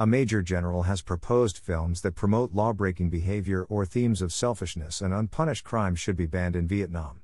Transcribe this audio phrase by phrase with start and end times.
[0.00, 5.00] A major general has proposed films that promote law breaking behavior or themes of selfishness
[5.00, 7.22] and unpunished crime should be banned in Vietnam.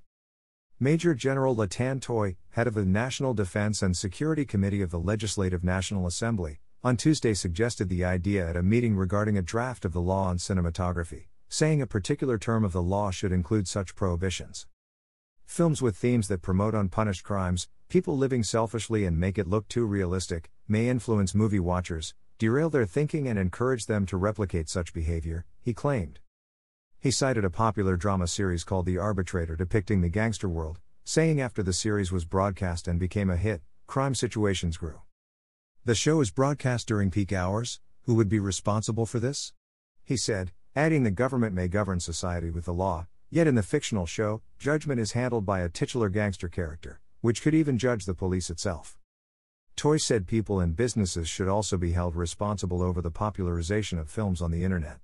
[0.81, 4.99] Major General Le Tan Toi, head of the National Defense and Security Committee of the
[4.99, 9.93] Legislative National Assembly, on Tuesday suggested the idea at a meeting regarding a draft of
[9.93, 14.67] the law on cinematography, saying a particular term of the law should include such prohibitions.
[15.47, 19.87] Films with themes that promote unpunished crimes, people living selfishly and make it look too
[19.87, 22.15] realistic, may influence movie watchers,
[22.45, 26.21] derail their thinking, and encourage them to replicate such behavior, he claimed.
[27.01, 31.63] He cited a popular drama series called The Arbitrator depicting the gangster world, saying after
[31.63, 35.01] the series was broadcast and became a hit, crime situations grew.
[35.87, 39.55] The show is broadcast during peak hours, who would be responsible for this?
[40.05, 44.05] He said, adding the government may govern society with the law, yet in the fictional
[44.05, 48.51] show, judgment is handled by a titular gangster character, which could even judge the police
[48.51, 48.99] itself.
[49.77, 54.41] Toi said people and businesses should also be held responsible over the popularization of films
[54.41, 54.99] on the internet.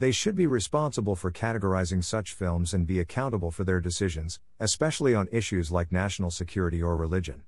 [0.00, 5.14] They should be responsible for categorizing such films and be accountable for their decisions, especially
[5.14, 7.42] on issues like national security or religion.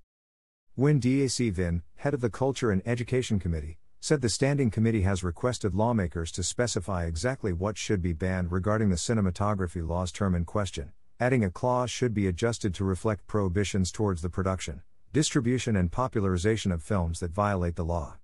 [0.78, 5.24] Nguyen Dac Vinh, head of the Culture and Education Committee, said the Standing Committee has
[5.24, 10.44] requested lawmakers to specify exactly what should be banned regarding the cinematography law's term in
[10.44, 14.82] question, adding a clause should be adjusted to reflect prohibitions towards the production,
[15.12, 18.16] distribution, and popularization of films that violate the law.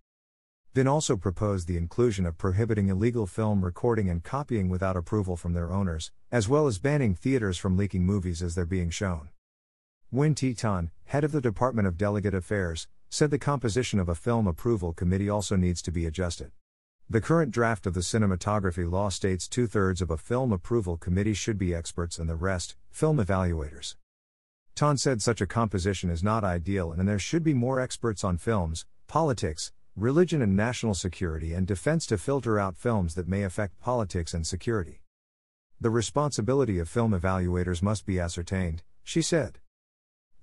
[0.75, 5.55] Vinh also proposed the inclusion of prohibiting illegal film recording and copying without approval from
[5.55, 9.31] their owners, as well as banning theaters from leaking movies as they're being shown.
[10.13, 14.15] Nguyen Thi Ton, head of the Department of Delegate Affairs, said the composition of a
[14.15, 16.53] film approval committee also needs to be adjusted.
[17.09, 21.35] The current draft of the cinematography law states two thirds of a film approval committee
[21.35, 23.95] should be experts and the rest, film evaluators.
[24.77, 28.37] Ton said such a composition is not ideal and there should be more experts on
[28.37, 33.81] films, politics, religion and national security and defense to filter out films that may affect
[33.81, 35.01] politics and security.
[35.81, 39.61] The responsibility of film evaluators must be ascertained, she said.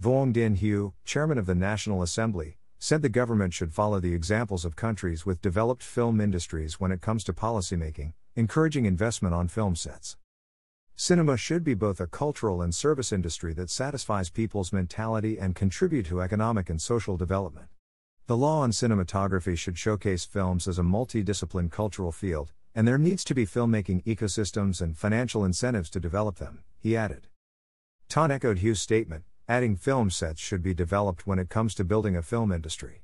[0.02, 4.66] Vuong Dinh Hue, chairman of the National Assembly, said the government should follow the examples
[4.66, 9.76] of countries with developed film industries when it comes to policymaking, encouraging investment on film
[9.76, 10.18] sets.
[10.96, 16.06] Cinema should be both a cultural and service industry that satisfies people's mentality and contribute
[16.06, 17.68] to economic and social development.
[18.28, 23.24] The law on cinematography should showcase films as a multidiscipline cultural field, and there needs
[23.26, 27.28] to be filmmaking ecosystems and financial incentives to develop them, he added.
[28.08, 32.16] Ton echoed Hue's statement, adding film sets should be developed when it comes to building
[32.16, 33.02] a film industry.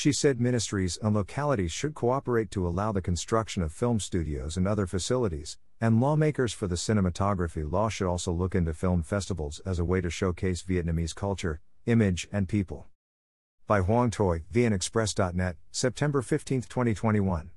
[0.00, 4.66] She said ministries and localities should cooperate to allow the construction of film studios and
[4.66, 9.78] other facilities, and lawmakers for the cinematography law should also look into film festivals as
[9.78, 12.86] a way to showcase Vietnamese culture, image, and people
[13.66, 17.50] by Hoang Toi, VnExpress.net, September 15, 2021.